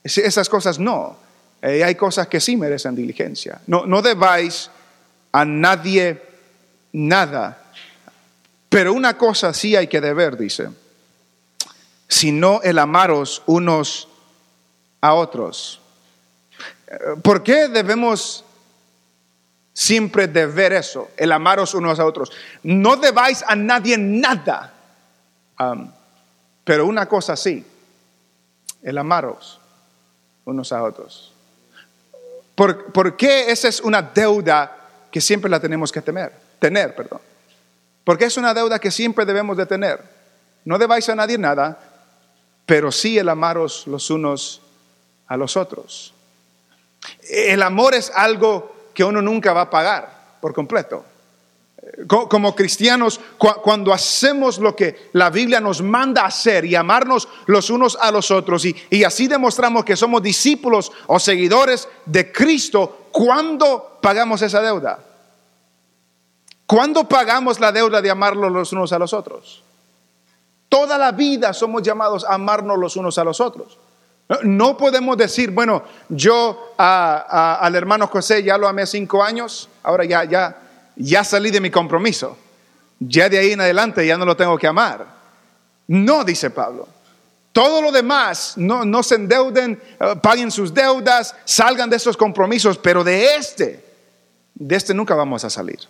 Esas 0.02 0.48
cosas 0.48 0.78
no. 0.78 1.16
Eh, 1.60 1.84
hay 1.84 1.94
cosas 1.94 2.26
que 2.26 2.40
sí 2.40 2.56
merecen 2.56 2.94
diligencia. 2.94 3.60
No, 3.66 3.86
no 3.86 4.02
debáis 4.02 4.70
a 5.30 5.44
nadie 5.44 6.20
nada 6.92 7.61
pero 8.72 8.94
una 8.94 9.18
cosa 9.18 9.52
sí 9.52 9.76
hay 9.76 9.86
que 9.86 10.00
deber, 10.00 10.38
dice, 10.38 10.70
sino 12.08 12.62
el 12.62 12.78
amaros 12.78 13.42
unos 13.44 14.08
a 15.02 15.12
otros. 15.12 15.78
¿Por 17.22 17.42
qué 17.42 17.68
debemos 17.68 18.46
siempre 19.74 20.26
deber 20.26 20.72
eso, 20.72 21.10
el 21.18 21.32
amaros 21.32 21.74
unos 21.74 22.00
a 22.00 22.06
otros? 22.06 22.32
No 22.62 22.96
debáis 22.96 23.44
a 23.46 23.54
nadie 23.56 23.98
nada, 23.98 24.72
pero 26.64 26.86
una 26.86 27.04
cosa 27.04 27.36
sí, 27.36 27.66
el 28.82 28.96
amaros 28.96 29.60
unos 30.46 30.72
a 30.72 30.82
otros. 30.82 31.34
¿Por, 32.54 32.90
¿Por, 32.90 33.18
qué 33.18 33.50
esa 33.50 33.68
es 33.68 33.82
una 33.82 34.00
deuda 34.00 34.78
que 35.10 35.20
siempre 35.20 35.50
la 35.50 35.60
tenemos 35.60 35.92
que 35.92 36.00
temer, 36.00 36.32
tener? 36.58 36.94
Perdón. 36.94 37.31
Porque 38.04 38.24
es 38.24 38.36
una 38.36 38.54
deuda 38.54 38.78
que 38.78 38.90
siempre 38.90 39.24
debemos 39.24 39.56
de 39.56 39.66
tener. 39.66 40.02
No 40.64 40.78
debáis 40.78 41.08
a 41.08 41.14
nadie 41.14 41.38
nada, 41.38 41.78
pero 42.66 42.90
sí 42.92 43.18
el 43.18 43.28
amaros 43.28 43.86
los 43.86 44.10
unos 44.10 44.62
a 45.26 45.36
los 45.36 45.56
otros. 45.56 46.14
El 47.28 47.62
amor 47.62 47.94
es 47.94 48.10
algo 48.14 48.90
que 48.94 49.04
uno 49.04 49.22
nunca 49.22 49.52
va 49.52 49.62
a 49.62 49.70
pagar 49.70 50.36
por 50.40 50.52
completo. 50.52 51.04
Como 52.06 52.54
cristianos, 52.54 53.20
cuando 53.38 53.92
hacemos 53.92 54.58
lo 54.58 54.74
que 54.76 55.10
la 55.12 55.30
Biblia 55.30 55.60
nos 55.60 55.82
manda 55.82 56.24
hacer 56.24 56.64
y 56.64 56.76
amarnos 56.76 57.28
los 57.46 57.70
unos 57.70 57.98
a 58.00 58.12
los 58.12 58.30
otros, 58.30 58.64
y, 58.64 59.04
así 59.04 59.26
demostramos 59.26 59.84
que 59.84 59.96
somos 59.96 60.22
discípulos 60.22 60.92
o 61.08 61.18
seguidores 61.18 61.88
de 62.06 62.30
Cristo, 62.30 63.08
¿cuándo 63.10 63.98
pagamos 64.00 64.42
esa 64.42 64.62
deuda? 64.62 65.11
¿Cuándo 66.72 67.04
pagamos 67.04 67.60
la 67.60 67.70
deuda 67.70 68.00
de 68.00 68.10
amarnos 68.10 68.50
los 68.50 68.72
unos 68.72 68.94
a 68.94 68.98
los 68.98 69.12
otros? 69.12 69.62
Toda 70.70 70.96
la 70.96 71.12
vida 71.12 71.52
somos 71.52 71.82
llamados 71.82 72.24
a 72.24 72.36
amarnos 72.36 72.78
los 72.78 72.96
unos 72.96 73.18
a 73.18 73.24
los 73.24 73.42
otros. 73.42 73.78
No 74.42 74.78
podemos 74.78 75.18
decir, 75.18 75.50
bueno, 75.50 75.82
yo 76.08 76.72
a, 76.78 77.58
al 77.60 77.74
hermano 77.74 78.06
José 78.06 78.42
ya 78.42 78.56
lo 78.56 78.66
amé 78.66 78.86
cinco 78.86 79.22
años, 79.22 79.68
ahora 79.82 80.06
ya, 80.06 80.24
ya, 80.24 80.56
ya 80.96 81.22
salí 81.24 81.50
de 81.50 81.60
mi 81.60 81.70
compromiso. 81.70 82.38
ya 83.00 83.28
de 83.28 83.38
ahí 83.38 83.52
en 83.52 83.60
adelante 83.60 84.06
ya 84.06 84.16
no 84.16 84.24
lo 84.24 84.34
tengo 84.34 84.56
que 84.56 84.66
amar. 84.66 85.04
No, 85.88 86.24
dice 86.24 86.48
Pablo. 86.48 86.88
Todo 87.52 87.82
lo 87.82 87.92
demás, 87.92 88.54
no, 88.56 88.82
no 88.86 89.02
se 89.02 89.16
endeuden, 89.16 89.78
eh, 90.00 90.16
paguen 90.22 90.50
sus 90.50 90.72
deudas, 90.72 91.36
salgan 91.44 91.90
de 91.90 91.96
esos 91.96 92.16
compromisos, 92.16 92.78
pero 92.78 93.04
de 93.04 93.34
este, 93.34 93.84
de 94.54 94.74
este 94.74 94.94
nunca 94.94 95.14
vamos 95.14 95.44
a 95.44 95.50
salir. 95.50 95.80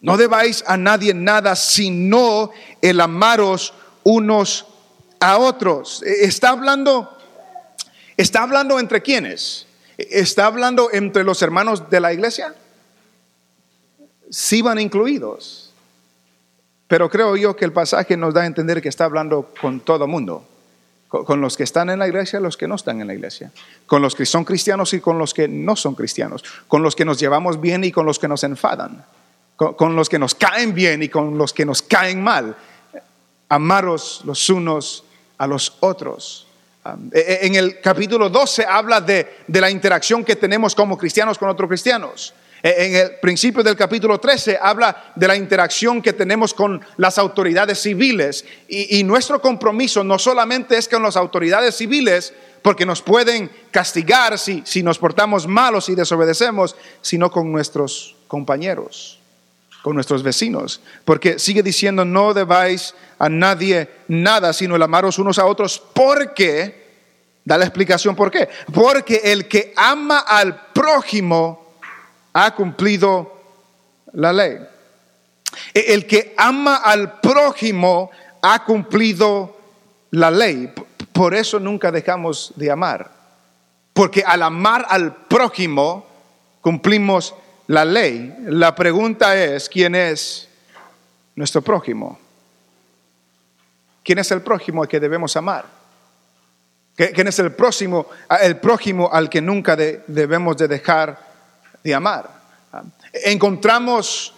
No 0.00 0.16
debáis 0.16 0.62
a 0.66 0.76
nadie 0.76 1.12
nada, 1.14 1.56
sino 1.56 2.50
el 2.80 3.00
amaros 3.00 3.74
unos 4.04 4.66
a 5.20 5.38
otros. 5.38 6.02
E, 6.02 6.24
está 6.24 6.50
hablando, 6.50 7.16
está 8.16 8.42
hablando 8.42 8.78
entre 8.78 9.02
quiénes? 9.02 9.66
¿Está 9.96 10.46
hablando 10.46 10.90
entre 10.92 11.24
los 11.24 11.42
hermanos 11.42 11.90
de 11.90 12.00
la 12.00 12.12
iglesia? 12.12 12.54
Sí 14.30 14.62
van 14.62 14.78
incluidos. 14.78 15.72
Pero 16.86 17.10
creo 17.10 17.36
yo 17.36 17.56
que 17.56 17.64
el 17.64 17.72
pasaje 17.72 18.16
nos 18.16 18.32
da 18.32 18.42
a 18.42 18.46
entender 18.46 18.80
que 18.80 18.88
está 18.88 19.04
hablando 19.04 19.52
con 19.60 19.80
todo 19.80 20.06
mundo. 20.06 20.46
Con 21.08 21.40
los 21.40 21.56
que 21.56 21.64
están 21.64 21.90
en 21.90 21.98
la 21.98 22.06
iglesia 22.06 22.38
los 22.38 22.56
que 22.56 22.68
no 22.68 22.76
están 22.76 23.00
en 23.00 23.06
la 23.06 23.14
iglesia. 23.14 23.50
Con 23.86 24.02
los 24.02 24.14
que 24.14 24.24
son 24.24 24.44
cristianos 24.44 24.92
y 24.94 25.00
con 25.00 25.18
los 25.18 25.34
que 25.34 25.48
no 25.48 25.74
son 25.74 25.94
cristianos. 25.94 26.44
Con 26.68 26.82
los 26.82 26.94
que 26.94 27.04
nos 27.04 27.18
llevamos 27.18 27.60
bien 27.60 27.82
y 27.82 27.90
con 27.90 28.06
los 28.06 28.18
que 28.18 28.28
nos 28.28 28.44
enfadan. 28.44 29.04
Con, 29.58 29.96
los 29.96 30.08
que 30.08 30.20
nos 30.20 30.36
caen 30.36 30.72
bien 30.72 31.02
y 31.02 31.08
con 31.08 31.36
los 31.36 31.52
que 31.52 31.66
nos 31.66 31.82
caen 31.82 32.22
mal. 32.22 32.56
Amaros 33.48 34.22
los 34.24 34.48
unos 34.50 35.02
a 35.36 35.48
los 35.48 35.76
otros. 35.80 36.46
E, 37.12 37.18
e, 37.18 37.46
en 37.46 37.56
el 37.56 37.80
capítulo 37.80 38.30
12 38.30 38.64
habla 38.64 39.00
de, 39.00 39.38
de 39.48 39.60
la 39.60 39.68
interacción 39.68 40.24
que 40.24 40.36
tenemos 40.36 40.76
como 40.76 40.96
cristianos 40.96 41.38
con 41.38 41.48
otros 41.48 41.68
cristianos. 41.68 42.32
E, 42.62 42.86
en 42.86 42.96
el 42.96 43.10
principio 43.20 43.62
del 43.62 43.76
capítulo 43.76 44.18
13 44.18 44.58
habla 44.60 45.12
de 45.14 45.28
la 45.28 45.36
interacción 45.36 46.02
que 46.02 46.12
tenemos 46.12 46.52
con 46.54 46.80
las 46.96 47.18
autoridades 47.18 47.80
civiles 47.80 48.44
y, 48.68 49.02
nuestro 49.04 49.40
compromiso 49.40 50.02
no 50.02 50.18
solamente 50.18 50.76
es 50.76 50.88
con 50.88 51.02
las 51.02 51.16
autoridades 51.16 51.76
civiles, 51.76 52.32
porque 52.62 52.84
nos 52.84 53.02
pueden 53.02 53.50
castigar 53.70 54.38
si, 54.38 54.62
si 54.66 54.82
nos 54.82 54.98
portamos 54.98 55.46
malos 55.46 55.88
y 55.88 55.94
desobedecemos, 55.94 56.74
sino 57.00 57.30
con 57.30 57.52
nuestros 57.52 58.16
compañeros, 58.26 59.17
con 59.82 59.94
nuestros 59.94 60.22
vecinos. 60.22 60.80
Porque 61.04 61.38
sigue 61.38 61.62
diciendo, 61.62 62.04
no 62.04 62.34
debáis 62.34 62.94
a 63.18 63.28
nadie 63.28 63.88
nada, 64.08 64.52
sino 64.52 64.76
el 64.76 64.82
amaros 64.82 65.18
unos 65.18 65.38
a 65.38 65.46
otros, 65.46 65.82
porque, 65.92 66.86
da 67.44 67.58
la 67.58 67.64
explicación 67.64 68.14
por 68.14 68.30
qué, 68.30 68.48
porque 68.72 69.20
el 69.24 69.48
que 69.48 69.72
ama 69.76 70.18
al 70.18 70.72
prójimo, 70.72 71.68
ha 72.32 72.54
cumplido 72.54 73.36
la 74.12 74.32
ley. 74.32 74.58
E, 75.74 75.94
el 75.94 76.06
que 76.06 76.34
ama 76.36 76.76
al 76.76 77.20
prójimo 77.20 78.10
ha 78.42 78.64
cumplido 78.64 79.56
la 80.10 80.30
ley. 80.30 80.72
Por 81.12 81.34
eso 81.34 81.58
nunca 81.58 81.90
dejamos 81.90 82.52
de 82.56 82.70
amar. 82.70 83.10
Porque 83.92 84.22
al 84.24 84.42
amar 84.42 84.86
al 84.88 85.14
prójimo 85.26 86.06
cumplimos 86.60 87.34
la 87.68 87.84
ley. 87.84 88.34
La 88.46 88.74
pregunta 88.74 89.36
es, 89.36 89.68
¿quién 89.68 89.94
es 89.94 90.48
nuestro 91.36 91.62
prójimo? 91.62 92.18
¿Quién 94.02 94.18
es 94.18 94.30
el 94.30 94.42
prójimo 94.42 94.82
al 94.82 94.88
que 94.88 95.00
debemos 95.00 95.36
amar? 95.36 95.64
¿Quién 96.96 97.28
es 97.28 97.38
el 97.38 97.52
próximo, 97.52 98.08
el 98.40 98.56
prójimo 98.56 99.08
al 99.12 99.30
que 99.30 99.40
nunca 99.40 99.76
debemos 99.76 100.56
de 100.56 100.66
dejar 100.66 101.28
de 101.82 101.94
amar. 101.94 102.28
Encontramos 103.12 104.34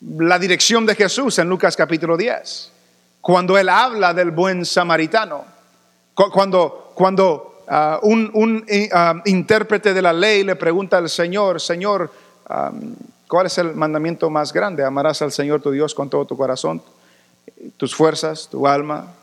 la 0.00 0.38
dirección 0.38 0.86
de 0.86 0.94
Jesús 0.94 1.38
en 1.38 1.48
Lucas 1.48 1.76
capítulo 1.76 2.16
10, 2.16 2.72
cuando 3.20 3.58
él 3.58 3.68
habla 3.68 4.14
del 4.14 4.30
buen 4.30 4.64
samaritano, 4.64 5.44
cuando, 6.14 6.92
cuando 6.94 7.64
ah, 7.68 8.00
un, 8.02 8.64
ah, 8.92 9.22
intérprete 9.26 9.92
de 9.92 10.02
la 10.02 10.12
ley 10.12 10.42
le 10.42 10.56
pregunta 10.56 10.96
al 10.96 11.08
Señor, 11.08 11.60
Señor, 11.60 12.10
¿cuál 13.28 13.46
es 13.46 13.58
el 13.58 13.74
mandamiento 13.74 14.30
más 14.30 14.52
grande? 14.52 14.84
Amarás 14.84 15.22
al 15.22 15.32
Señor 15.32 15.62
tu 15.62 15.70
Dios 15.70 15.94
con 15.94 16.10
todo 16.10 16.24
tu 16.26 16.36
corazón, 16.36 16.82
tus 17.76 17.94
fuerzas, 17.94 18.48
tu 18.50 18.66
alma, 18.66 19.14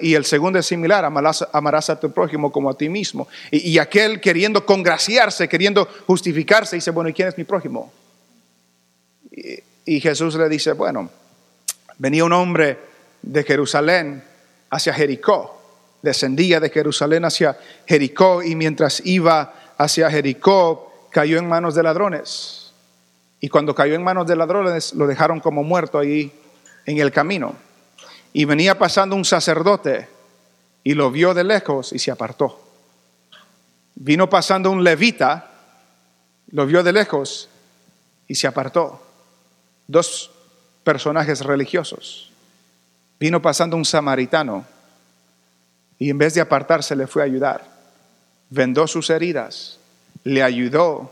y 0.00 0.14
el 0.14 0.24
segundo 0.24 0.58
es 0.58 0.66
similar, 0.66 1.04
amarás, 1.04 1.90
a 1.90 1.98
tu 1.98 2.12
prójimo 2.12 2.52
como 2.52 2.70
a 2.70 2.74
ti 2.74 2.88
mismo. 2.88 3.26
Y, 3.50 3.78
aquel 3.78 4.20
queriendo 4.20 4.64
congraciarse, 4.64 5.48
queriendo 5.48 5.86
justificarse, 6.06 6.76
dice, 6.76 6.92
bueno, 6.92 7.10
¿y 7.10 7.12
quién 7.12 7.28
es 7.28 7.36
mi 7.36 7.44
prójimo? 7.44 7.92
Y, 9.32 9.58
y 9.96 10.00
Jesús 10.00 10.36
le 10.36 10.48
dice, 10.48 10.72
bueno, 10.72 11.10
venía 11.98 12.24
un 12.24 12.32
hombre 12.32 12.78
de 13.22 13.42
Jerusalén 13.42 14.22
hacia 14.70 14.94
Jericó, 14.94 15.60
descendía 16.02 16.60
de 16.60 16.70
Jerusalén 16.70 17.24
hacia 17.24 17.58
Jericó 17.84 18.44
y 18.44 18.54
mientras 18.54 19.04
iba 19.04 19.74
hacia 19.76 20.08
Jericó 20.08 20.87
cayó 21.10 21.38
en 21.38 21.48
manos 21.48 21.74
de 21.74 21.82
ladrones. 21.82 22.72
Y 23.40 23.48
cuando 23.48 23.74
cayó 23.74 23.94
en 23.94 24.02
manos 24.02 24.26
de 24.26 24.36
ladrones 24.36 24.94
lo 24.94 25.06
dejaron 25.06 25.40
como 25.40 25.62
muerto 25.62 25.98
ahí 25.98 26.32
en 26.86 26.98
el 26.98 27.12
camino. 27.12 27.54
Y 28.32 28.44
venía 28.44 28.78
pasando 28.78 29.16
un 29.16 29.24
sacerdote 29.24 30.08
y 30.82 30.94
lo 30.94 31.10
vio 31.10 31.34
de 31.34 31.44
lejos 31.44 31.92
y 31.92 31.98
se 31.98 32.10
apartó. 32.10 32.60
Vino 33.94 34.30
pasando 34.30 34.70
un 34.70 34.84
levita, 34.84 35.50
lo 36.50 36.66
vio 36.66 36.82
de 36.82 36.92
lejos 36.92 37.48
y 38.26 38.34
se 38.34 38.46
apartó. 38.46 39.02
Dos 39.86 40.30
personajes 40.84 41.40
religiosos. 41.44 42.30
Vino 43.18 43.42
pasando 43.42 43.76
un 43.76 43.84
samaritano 43.84 44.64
y 45.98 46.10
en 46.10 46.18
vez 46.18 46.34
de 46.34 46.40
apartarse 46.40 46.94
le 46.94 47.06
fue 47.06 47.22
a 47.22 47.24
ayudar. 47.24 47.64
Vendó 48.50 48.86
sus 48.86 49.10
heridas, 49.10 49.77
le 50.24 50.42
ayudó, 50.42 51.10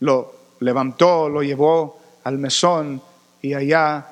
lo 0.00 0.34
levantó, 0.60 1.28
lo 1.28 1.42
llevó 1.42 2.00
al 2.24 2.38
mesón 2.38 3.00
y 3.40 3.54
allá 3.54 4.06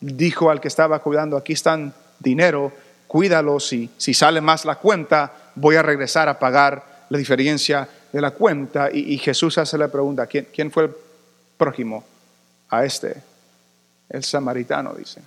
dijo 0.00 0.50
al 0.50 0.60
que 0.60 0.68
estaba 0.68 0.98
cuidando, 1.00 1.36
aquí 1.36 1.52
están 1.52 1.94
dinero, 2.18 2.72
cuídalo, 3.06 3.60
si, 3.60 3.90
si 3.96 4.14
sale 4.14 4.40
más 4.40 4.64
la 4.64 4.76
cuenta, 4.76 5.32
voy 5.54 5.76
a 5.76 5.82
regresar 5.82 6.28
a 6.28 6.38
pagar 6.38 7.06
la 7.08 7.18
diferencia 7.18 7.88
de 8.12 8.20
la 8.20 8.32
cuenta. 8.32 8.88
Y, 8.92 9.18
Jesús 9.18 9.58
hace 9.58 9.78
la 9.78 9.88
pregunta, 9.88 10.26
¿quién, 10.26 10.48
¿quién, 10.52 10.70
fue 10.70 10.84
el 10.84 10.90
prójimo 11.56 12.04
a 12.70 12.84
este? 12.84 13.22
El 14.08 14.24
samaritano, 14.24 14.94
dice. 14.94 15.20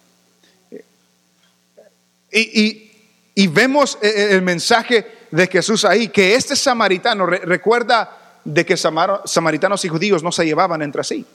Y, 2.31 2.91
y, 3.33 3.47
vemos 3.47 3.97
el 4.01 4.41
mensaje 4.41 5.05
de 5.31 5.47
Jesús 5.47 5.85
ahí, 5.85 6.09
que 6.09 6.35
este 6.35 6.55
samaritano 6.55 7.25
recuerda 7.25 8.24
de 8.45 8.65
que 8.65 8.77
samaritanos 8.77 9.83
y 9.83 9.89
judíos 9.89 10.23
no 10.23 10.31
se 10.31 10.45
llevaban 10.45 10.81
entre 10.81 11.03
sí, 11.03 11.25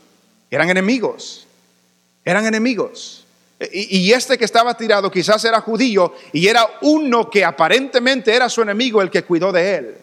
eran 0.50 0.70
enemigos, 0.70 1.46
eran 2.24 2.46
enemigos. 2.46 3.26
Y, 3.72 4.10
este 4.12 4.38
que 4.38 4.46
estaba 4.46 4.74
tirado 4.74 5.10
quizás 5.10 5.44
era 5.44 5.60
judío 5.60 6.14
y 6.32 6.46
era 6.46 6.66
uno 6.80 7.28
que 7.28 7.44
aparentemente 7.44 8.34
era 8.34 8.48
su 8.48 8.62
enemigo 8.62 9.02
el 9.02 9.10
que 9.10 9.24
cuidó 9.24 9.52
de 9.52 9.74
él. 9.74 9.98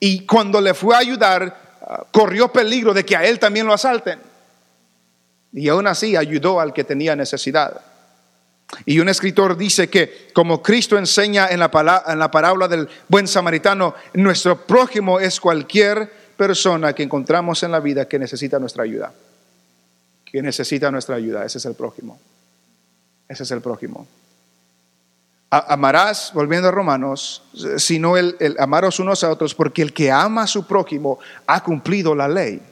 Y 0.00 0.26
cuando 0.26 0.60
le 0.60 0.74
fue 0.74 0.96
a 0.96 0.98
ayudar, 0.98 1.78
ah, 1.82 2.04
corrió 2.10 2.48
peligro 2.48 2.92
de 2.92 3.04
que 3.04 3.14
a 3.14 3.24
él 3.24 3.38
también 3.38 3.66
lo 3.66 3.72
asalten. 3.72 4.18
Y 5.52 5.68
aún 5.68 5.86
así 5.86 6.16
ayudó 6.16 6.58
al 6.58 6.72
que 6.72 6.82
tenía 6.82 7.14
necesidad. 7.14 7.80
Y 8.86 9.00
un 9.00 9.08
escritor 9.08 9.56
dice 9.56 9.88
que 9.88 10.28
como 10.32 10.62
Cristo 10.62 10.96
enseña 10.96 11.48
en 11.48 11.60
la, 11.60 11.70
en 12.06 12.18
la 12.18 12.30
parábola 12.30 12.68
del 12.68 12.88
buen 13.08 13.26
samaritano, 13.26 13.94
nuestro 14.14 14.64
prójimo 14.64 15.20
es 15.20 15.40
cualquier 15.40 16.10
persona 16.36 16.92
que 16.94 17.02
encontramos 17.02 17.62
en 17.62 17.72
la 17.72 17.80
vida 17.80 18.06
que 18.06 18.18
necesita 18.18 18.58
nuestra 18.58 18.84
ayuda 18.84 19.12
que 20.30 20.42
necesita 20.42 20.90
nuestra 20.90 21.16
ayuda. 21.16 21.44
Ese 21.44 21.58
es 21.58 21.64
el 21.64 21.74
prójimo. 21.74 22.18
Ese 23.28 23.42
es 23.42 23.50
el 23.50 23.60
prójimo. 23.60 24.06
Amarás, 25.50 26.30
volviendo 26.32 26.68
a 26.68 26.70
Romanos, 26.70 27.42
sino 27.76 28.16
el, 28.16 28.36
el 28.38 28.56
amaros 28.60 29.00
unos 29.00 29.24
a 29.24 29.30
otros, 29.30 29.54
porque 29.54 29.82
el 29.82 29.92
que 29.92 30.10
ama 30.10 30.42
a 30.42 30.46
su 30.46 30.66
prójimo 30.66 31.18
ha 31.46 31.62
cumplido 31.64 32.14
la 32.14 32.28
ley. 32.28 32.62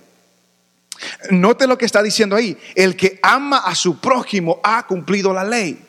Note 1.30 1.66
lo 1.66 1.76
que 1.76 1.86
está 1.86 2.02
diciendo 2.02 2.36
ahí. 2.36 2.56
El 2.76 2.96
que 2.96 3.18
ama 3.22 3.58
a 3.58 3.74
su 3.74 3.98
prójimo 3.98 4.60
ha 4.62 4.86
cumplido 4.86 5.32
la 5.32 5.42
ley. 5.42 5.84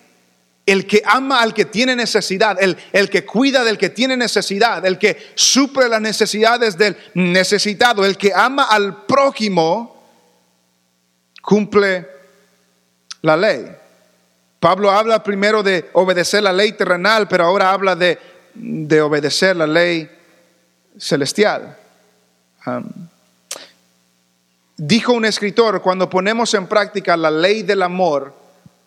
El 0.71 0.85
que 0.85 1.01
ama 1.03 1.41
al 1.41 1.53
que 1.53 1.65
tiene 1.65 1.95
necesidad, 1.95 2.61
el, 2.61 2.77
el, 2.93 3.09
que 3.09 3.25
cuida 3.25 3.63
del 3.63 3.77
que 3.77 3.89
tiene 3.89 4.15
necesidad, 4.15 4.85
el 4.85 4.99
que 4.99 5.31
suple 5.33 5.89
las 5.89 5.99
necesidades 5.99 6.77
del 6.77 6.95
necesitado, 7.15 8.05
el 8.05 8.17
que 8.17 8.31
ama 8.35 8.65
al 8.65 9.05
prójimo, 9.05 10.05
cumple 11.41 12.07
la 13.23 13.35
ley. 13.35 13.65
Pablo 14.59 14.91
habla 14.91 15.23
primero 15.23 15.63
de 15.63 15.89
obedecer 15.93 16.43
la 16.43 16.53
ley 16.53 16.73
terrenal, 16.73 17.27
pero 17.27 17.45
ahora 17.45 17.71
habla 17.71 17.95
de, 17.95 18.19
de 18.53 19.01
obedecer 19.01 19.55
la 19.55 19.65
ley 19.65 20.07
celestial. 20.99 21.77
Dijo 24.77 25.13
un 25.13 25.25
escritor, 25.25 25.81
cuando 25.81 26.09
ponemos 26.09 26.53
en 26.53 26.67
práctica 26.67 27.17
la 27.17 27.31
ley 27.31 27.63
del 27.63 27.81
amor, 27.81 28.38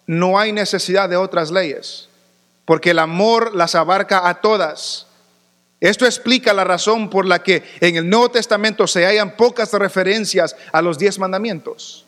no 0.07 0.39
hay 0.39 0.53
necesidad 0.53 1.09
de 1.09 1.17
otras 1.17 1.51
leyes, 1.51 2.09
porque 2.65 2.91
el 2.91 2.99
amor 2.99 3.55
las 3.55 3.75
abarca 3.75 4.29
a 4.29 4.41
todas. 4.41 5.07
Esto 5.81 6.07
explica 6.07 6.53
la 6.53 6.65
razón 6.65 7.11
por 7.11 7.27
la 7.27 7.43
que 7.43 7.63
en 7.81 7.97
el 7.97 8.09
Nuevo 8.09 8.31
Testamento 8.31 8.87
se 8.87 9.05
hallan 9.05 9.37
pocas 9.37 9.73
referencias 9.73 10.55
a 10.73 10.81
los 10.81 10.99
diez 10.99 11.19
mandamientos. 11.19 12.07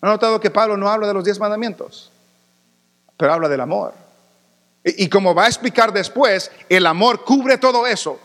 ¿Han 0.00 0.10
notado 0.10 0.40
que 0.40 0.50
Pablo 0.50 0.76
no 0.76 0.88
habla 0.88 1.06
de 1.06 1.14
los 1.14 1.24
diez 1.24 1.38
mandamientos? 1.38 2.10
Pero 3.16 3.32
habla 3.32 3.48
del 3.48 3.60
amor. 3.60 3.94
Y, 4.82 5.08
como 5.08 5.34
va 5.34 5.44
a 5.44 5.48
explicar 5.48 5.92
después, 5.92 6.50
el 6.68 6.86
amor 6.86 7.22
cubre 7.24 7.58
todo 7.58 7.86
eso. 7.86 8.18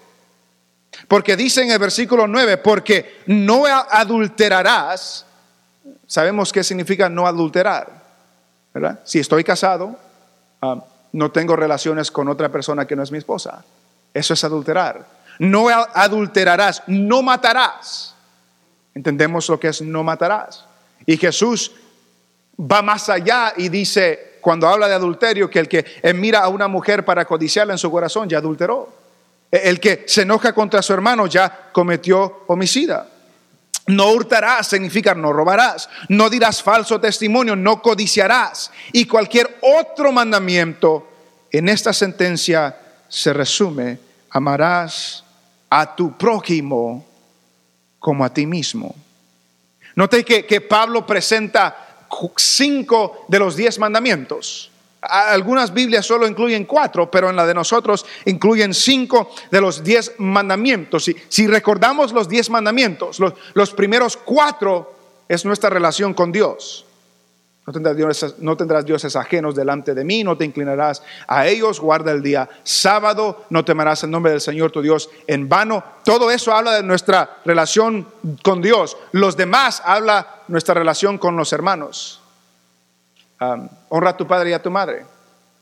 Porque 1.09 1.35
dice 1.35 1.61
en 1.63 1.71
el 1.71 1.79
versículo 1.79 2.27
9, 2.27 2.57
porque 2.57 3.21
no 3.25 3.65
adulterarás, 3.65 5.25
sabemos 6.07 6.53
qué 6.53 6.63
significa 6.63 7.09
no 7.09 7.27
adulterar, 7.27 8.04
Si 9.03 9.19
estoy 9.19 9.43
casado, 9.43 9.95
ah, 10.61 10.83
no 11.13 11.31
tengo 11.31 11.55
relaciones 11.55 12.11
con 12.11 12.27
otra 12.27 12.49
persona 12.49 12.85
que 12.85 12.95
no 12.95 13.03
es 13.03 13.11
mi 13.11 13.17
esposa. 13.17 13.63
Eso 14.13 14.33
es 14.33 14.43
adulterar. 14.43 15.05
No 15.39 15.67
adulterarás, 15.69 16.83
no 16.88 17.21
matarás. 17.21 18.15
Entendemos 18.93 19.47
lo 19.49 19.59
que 19.59 19.69
es 19.69 19.81
no 19.81 20.03
matarás. 20.03 20.65
Y 21.05 21.17
Jesús 21.17 21.71
va 22.59 22.81
más 22.81 23.09
allá 23.09 23.53
y 23.57 23.69
dice, 23.69 24.38
cuando 24.41 24.67
habla 24.67 24.88
de 24.88 24.93
adulterio, 24.93 25.49
que 25.49 25.59
el 25.59 25.67
que 25.67 25.85
mira 26.13 26.39
a 26.39 26.47
una 26.47 26.67
mujer 26.67 27.03
para 27.03 27.25
codiciarla 27.25 27.73
en 27.73 27.79
su 27.79 27.91
corazón 27.91 28.29
ya 28.29 28.38
adulteró. 28.38 28.93
El 29.51 29.79
que 29.79 30.03
se 30.07 30.23
enoja 30.23 30.53
contra 30.53 30.81
su 30.81 30.93
hermano 30.93 31.27
ya 31.27 31.69
cometió 31.71 32.43
homicida. 32.47 33.07
No 33.87 34.11
hurtarás 34.11 34.67
significa 34.67 35.13
no 35.13 35.31
robarás, 35.31 35.89
no 36.09 36.29
dirás 36.29 36.63
falso 36.63 36.99
testimonio, 36.99 37.55
no 37.55 37.81
codiciarás. 37.81 38.71
Y 38.91 39.05
cualquier 39.05 39.59
otro 39.61 40.11
mandamiento 40.11 41.07
en 41.51 41.69
esta 41.69 41.93
sentencia 41.93 42.75
se 43.07 43.31
resume, 43.31 43.99
amarás 44.31 45.23
a 45.69 45.95
tu 45.95 46.17
prójimo 46.17 47.05
como 47.99 48.25
a 48.25 48.33
ti 48.33 48.45
mismo. 48.45 48.95
Note 49.95 50.25
que, 50.25 50.45
que 50.45 50.61
Pablo 50.61 51.05
presenta 51.05 52.07
cinco 52.37 53.25
de 53.27 53.39
los 53.39 53.55
diez 53.55 53.79
mandamientos. 53.79 54.71
Algunas 55.09 55.73
Biblias 55.73 56.05
solo 56.05 56.27
incluyen 56.27 56.65
cuatro, 56.65 57.09
pero 57.09 57.29
en 57.29 57.35
la 57.35 57.45
de 57.45 57.53
nosotros 57.53 58.05
incluyen 58.25 58.73
cinco 58.73 59.31
de 59.51 59.61
los 59.61 59.83
diez 59.83 60.13
mandamientos. 60.17 61.09
Si, 61.29 61.47
recordamos 61.47 62.11
los 62.11 62.27
diez 62.27 62.49
mandamientos, 62.49 63.19
los, 63.19 63.33
los, 63.53 63.71
primeros 63.71 64.17
cuatro 64.17 64.93
es 65.27 65.45
nuestra 65.45 65.69
relación 65.69 66.13
con 66.13 66.31
Dios. 66.31 66.85
No 67.65 67.73
tendrás, 67.73 67.97
dioses, 67.97 68.35
no 68.39 68.55
tendrás 68.55 68.85
dioses 68.85 69.15
ajenos 69.15 69.55
delante 69.55 69.95
de 69.95 70.03
mí, 70.03 70.23
no 70.23 70.37
te 70.37 70.45
inclinarás 70.45 71.01
a 71.27 71.47
ellos, 71.47 71.79
guarda 71.79 72.11
el 72.11 72.21
día 72.21 72.47
sábado, 72.63 73.45
no 73.49 73.65
temerás 73.65 74.03
el 74.03 74.11
nombre 74.11 74.31
del 74.31 74.41
Señor 74.41 74.71
tu 74.71 74.83
Dios 74.83 75.09
en 75.25 75.49
vano. 75.49 75.83
Todo 76.03 76.29
eso 76.29 76.53
habla 76.53 76.73
de 76.73 76.83
nuestra 76.83 77.37
relación 77.43 78.07
con 78.43 78.61
Dios. 78.61 78.97
Los 79.13 79.35
demás 79.35 79.81
habla 79.83 80.43
nuestra 80.47 80.75
relación 80.75 81.17
con 81.17 81.35
los 81.37 81.53
hermanos 81.53 82.21
honra 83.89 84.10
a 84.12 84.17
tu 84.17 84.27
padre 84.27 84.49
y 84.49 84.53
a 84.53 84.62
tu 84.62 84.71
madre. 84.71 85.05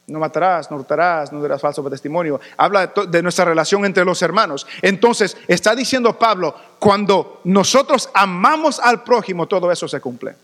No 0.06 0.20
matarás, 0.20 0.70
no 0.70 0.78
hurtarás, 0.78 1.32
no 1.32 1.42
darás 1.42 1.62
falso 1.62 1.82
testimonio. 1.90 2.40
Habla 2.58 2.88
de, 2.88 3.22
nuestra 3.22 3.46
relación 3.46 3.86
entre 3.86 4.04
los 4.04 4.22
hermanos. 4.22 4.68
Entonces, 4.82 5.38
está 5.48 5.76
diciendo 5.76 6.20
Pablo, 6.20 6.54
cuando 6.78 7.40
nosotros 7.46 8.10
amamos 8.14 8.80
al 8.80 9.04
prójimo, 9.04 9.48
todo 9.48 9.72
eso 9.72 9.88
se 9.88 10.02
cumple. 10.02 10.36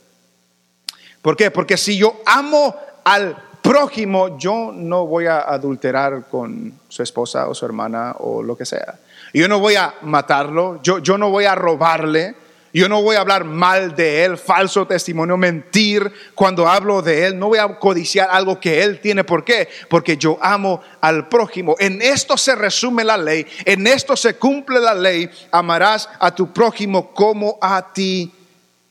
¿Por 1.22 1.36
qué? 1.36 1.52
Porque 1.52 1.76
si 1.76 1.98
yo 1.98 2.22
amo 2.26 2.74
al 3.04 3.36
prójimo, 3.62 4.38
yo 4.38 4.72
no 4.74 5.06
voy 5.06 5.26
a 5.26 5.42
adulterar 5.42 6.28
con 6.30 6.74
su 6.88 7.04
esposa 7.04 7.50
o 7.50 7.54
su 7.54 7.66
hermana 7.66 8.16
o 8.20 8.42
lo 8.42 8.56
que 8.56 8.66
sea. 8.66 8.98
Yo 9.34 9.48
no 9.50 9.60
voy 9.60 9.76
a 9.76 9.94
matarlo, 10.02 10.82
yo, 10.82 11.00
yo 11.00 11.18
no 11.18 11.30
voy 11.30 11.46
a 11.46 11.56
robarle, 11.56 12.36
yo 12.72 12.88
no 12.88 13.02
voy 13.02 13.16
a 13.16 13.22
hablar 13.22 13.46
mal 13.46 13.96
de 13.96 14.24
Él, 14.24 14.38
falso 14.38 14.86
testimonio, 14.86 15.38
mentir 15.38 16.12
cuando 16.36 16.68
hablo 16.68 17.02
de 17.02 17.26
Él. 17.26 17.40
No 17.40 17.48
voy 17.48 17.58
a 17.58 17.80
codiciar 17.80 18.30
algo 18.32 18.60
que 18.60 18.84
Él 18.84 19.00
tiene. 19.00 19.24
¿Por 19.24 19.44
qué? 19.44 19.68
Porque 19.90 20.18
yo 20.18 20.38
amo 20.42 20.82
al 21.02 21.28
prójimo. 21.30 21.76
En 21.80 22.02
esto 22.02 22.38
se 22.38 22.56
resume 22.56 23.04
la 23.04 23.18
ley. 23.18 23.46
En 23.66 23.88
esto 23.88 24.16
se 24.16 24.36
cumple 24.36 24.80
la 24.80 24.94
ley. 24.94 25.30
Amarás 25.52 26.10
a 26.20 26.34
tu 26.34 26.54
prójimo 26.54 27.12
como 27.12 27.58
a 27.60 27.92
ti 27.92 28.32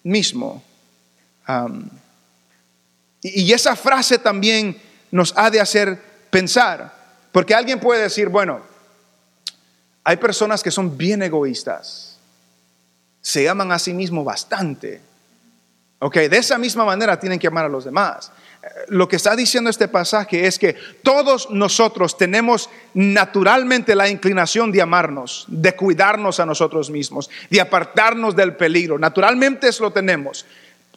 mismo. 0.03 0.63
y 3.23 3.53
esa 3.53 3.77
frase 3.77 4.19
también 4.19 4.77
nos 5.11 5.33
ha 5.37 5.51
de 5.51 5.61
hacer 5.61 5.99
pensar. 6.31 6.93
Porque 7.31 7.55
alguien 7.55 7.79
puede 7.79 8.03
decir, 8.03 8.29
bueno, 8.29 8.61
hay 10.03 10.17
personas 10.17 10.63
que 10.63 10.71
son 10.73 10.99
bien 10.99 11.23
egoístas 11.23 12.08
se 13.21 13.49
aman 13.49 13.73
a 13.73 13.79
sí 13.79 13.93
mismos 13.95 14.25
bastante. 14.25 15.01
Ok, 16.01 16.17
de 16.17 16.39
esa 16.39 16.59
misma 16.59 16.85
manera 16.85 17.19
tienen 17.19 17.39
que 17.39 17.49
amar 17.49 17.65
a 17.65 17.69
los 17.69 17.85
demás. 17.85 18.31
Lo 18.89 19.09
que 19.09 19.17
está 19.17 19.35
diciendo 19.35 19.71
este 19.71 19.89
pasaje 19.89 20.47
es 20.47 20.59
que 20.59 20.75
todos 21.03 21.51
nosotros 21.51 22.17
tenemos 22.17 22.69
naturalmente 22.95 23.95
la 23.95 24.09
inclinación 24.09 24.73
de 24.73 24.83
amarnos, 24.83 25.45
de 25.49 25.75
cuidarnos 25.75 26.41
a 26.41 26.47
nosotros 26.47 26.91
mismos, 26.91 27.31
de 27.51 27.61
apartarnos 27.61 28.37
del 28.37 28.57
peligro. 28.57 28.99
Naturalmente 28.99 29.69
eso 29.69 29.85
lo 29.85 29.93
tenemos. 29.93 30.45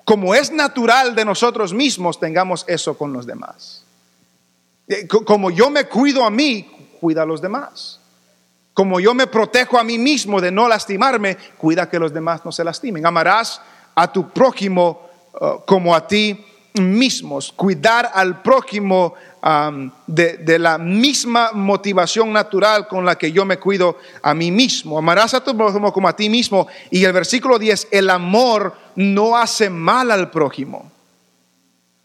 Como 0.03 0.35
es 0.35 0.51
natural 0.51 1.15
de 1.15 1.25
nosotros 1.25 1.73
mismos, 1.73 2.19
tengamos 2.19 2.65
eso 2.67 2.97
con 2.97 3.13
los 3.13 3.25
demás. 3.25 3.83
Eh, 4.87 5.07
como 5.07 5.51
yo 5.51 5.69
me 5.69 5.85
cuido 5.85 6.25
a 6.25 6.31
mí, 6.31 6.69
cuida 6.99 7.23
a 7.23 7.25
los 7.25 7.41
demás. 7.41 8.00
Como 8.73 8.99
yo 8.99 9.13
me 9.13 9.27
protejo 9.27 9.77
a 9.77 9.83
mí 9.83 9.97
mismo 9.97 10.39
de 10.39 10.51
no 10.51 10.67
lastimarme, 10.67 11.37
cuida 11.57 11.89
que 11.89 11.99
los 11.99 12.13
demás 12.13 12.41
no 12.45 12.51
se 12.51 12.63
lastimen. 12.63 13.05
Amarás 13.05 13.61
a 13.95 14.11
tu 14.11 14.29
prójimo 14.29 15.09
uh, 15.33 15.65
como 15.65 15.93
a 15.93 16.07
ti 16.07 16.45
mismos. 16.79 17.51
Cuidar 17.51 18.11
al 18.13 18.41
prójimo 18.41 19.13
um, 19.43 19.91
de, 20.07 20.57
la 20.59 20.77
misma 20.77 21.51
motivación 21.53 22.31
natural 22.31 22.87
con 22.87 23.05
la 23.05 23.17
que 23.17 23.31
yo 23.31 23.45
me 23.45 23.57
cuido 23.57 23.97
a 24.21 24.33
mí 24.33 24.51
mismo. 24.51 24.97
Amarás 24.97 25.33
a 25.33 25.43
tu 25.43 25.55
prójimo 25.55 25.91
como 25.91 26.07
a 26.07 26.15
ti 26.15 26.29
mismo. 26.29 26.67
Y 26.89 27.03
el 27.03 27.13
versículo 27.13 27.59
10, 27.59 27.89
el 27.91 28.09
amor 28.09 28.75
no 28.95 29.35
hace 29.35 29.69
mal 29.69 30.11
al 30.11 30.31
prójimo. 30.31 30.89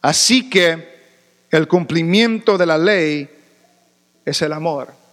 Así 0.03 0.51
que 0.51 0.97
el 1.51 1.69
cumplimiento 1.69 2.59
de 2.59 2.67
la 2.67 2.79
ley 2.79 3.29
es 4.25 4.43
el 4.43 4.53
amor. 4.53 5.06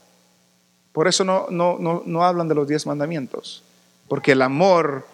Por 0.94 1.08
eso 1.08 1.24
no, 1.26 1.48
no, 1.50 2.04
no, 2.06 2.24
hablan 2.24 2.48
de 2.48 2.56
los 2.56 2.68
diez 2.68 2.86
mandamientos, 2.86 3.64
porque 4.08 4.34
el 4.34 4.44
amor 4.44 5.06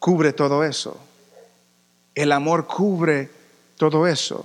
cubre 0.00 0.32
todo 0.32 0.64
eso. 0.64 0.98
El 2.14 2.32
amor 2.32 2.66
cubre 2.66 3.30
todo 3.76 4.06
eso. 4.06 4.44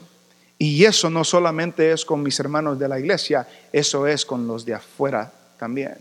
Y 0.60 0.86
eso 0.86 1.10
no 1.10 1.24
solamente 1.24 1.92
es 1.92 2.06
con 2.06 2.22
mis 2.22 2.40
hermanos 2.40 2.78
de 2.80 2.88
la 2.88 3.00
iglesia, 3.00 3.48
eso 3.74 4.08
es 4.08 4.26
con 4.26 4.48
los 4.48 4.66
de 4.66 4.76
afuera 4.76 5.32
también. 5.58 5.98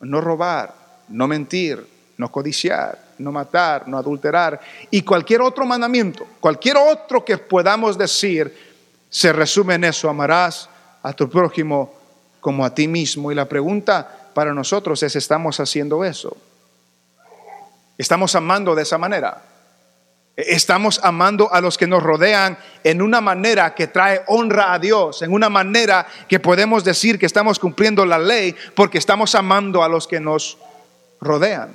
No 0.00 0.22
robar, 0.22 0.74
no 1.08 1.28
mentir, 1.28 1.86
no 2.16 2.32
codiciar, 2.32 2.98
no 3.18 3.30
matar, 3.30 3.88
no 3.88 3.98
adulterar. 3.98 4.58
Y 4.90 5.02
cualquier 5.02 5.42
otro 5.42 5.66
mandamiento, 5.66 6.26
cualquier 6.40 6.78
otro 6.78 7.24
que 7.24 7.36
podamos 7.36 7.98
decir, 7.98 8.54
se 9.10 9.32
resume 9.32 9.74
en 9.74 9.84
eso. 9.84 10.08
Amarás 10.08 10.68
a 11.02 11.12
tu 11.12 11.28
prójimo 11.28 11.97
como 12.40 12.64
a 12.64 12.74
ti 12.74 12.88
mismo. 12.88 13.30
Y 13.32 13.34
la 13.34 13.48
pregunta 13.48 14.30
para 14.34 14.54
nosotros 14.54 15.02
es, 15.02 15.16
¿estamos 15.16 15.60
haciendo 15.60 16.04
eso? 16.04 16.36
¿Estamos 17.96 18.34
amando 18.34 18.74
de 18.74 18.82
esa 18.82 18.98
manera? 18.98 19.42
Estamos 20.36 21.00
amando 21.02 21.52
a 21.52 21.60
los 21.60 21.76
que 21.76 21.88
nos 21.88 22.00
rodean 22.00 22.56
en 22.84 23.02
una 23.02 23.20
manera 23.20 23.74
que 23.74 23.88
trae 23.88 24.22
honra 24.28 24.72
a 24.72 24.78
Dios, 24.78 25.22
en 25.22 25.32
una 25.32 25.48
manera 25.48 26.06
que 26.28 26.38
podemos 26.38 26.84
decir 26.84 27.18
que 27.18 27.26
estamos 27.26 27.58
cumpliendo 27.58 28.06
la 28.06 28.18
ley 28.18 28.54
porque 28.76 28.98
estamos 28.98 29.34
amando 29.34 29.82
a 29.82 29.88
los 29.88 30.06
que 30.06 30.20
nos 30.20 30.58
rodean. 31.20 31.74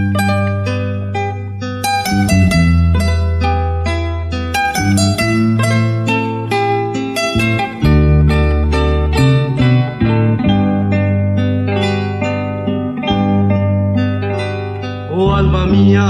Mía, 15.91 16.09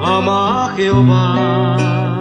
ama 0.00 0.64
a 0.64 0.72
Jehová, 0.76 2.18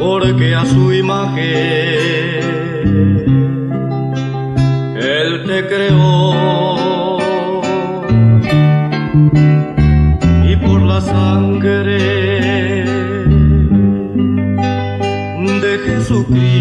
porque 0.00 0.54
a 0.54 0.64
su 0.64 0.92
imagen 0.92 1.36
Él 4.96 5.44
te 5.46 5.66
creó. 5.66 7.18
Y 10.50 10.56
por 10.56 10.82
la 10.82 11.00
sangre 11.00 11.98
de 15.62 15.78
Jesucristo 15.86 16.57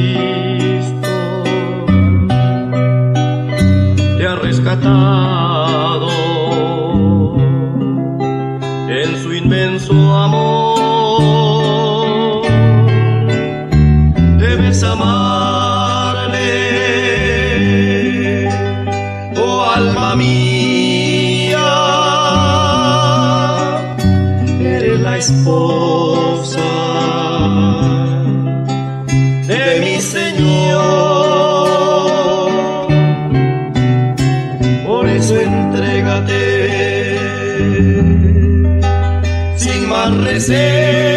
sin 40.40 41.17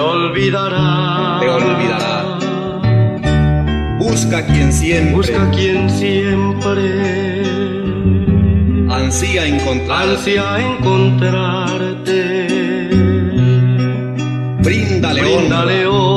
olvidará. 0.00 1.38
te 1.40 1.48
olvidará. 1.48 2.38
Busca 3.98 4.44
quien 4.46 4.72
siempre 4.72 5.14
Busca 5.14 5.50
quien 5.50 5.88
siempre 5.90 7.40
ansía 9.10 9.46
encontrar. 9.46 10.08
ansia 10.08 10.58
encontrarte. 10.60 12.22
Bríndale 14.62 15.22
Bríndale 15.22 15.86
honra, 15.86 16.09